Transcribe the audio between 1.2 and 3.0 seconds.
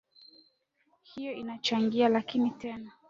inachagia lakini tena